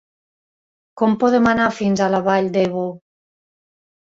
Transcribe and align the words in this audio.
Com 1.01 1.13
podem 1.23 1.49
anar 1.51 1.67
fins 1.81 2.01
a 2.01 2.09
la 2.15 2.23
Vall 2.29 2.51
d'Ebo? 2.57 2.87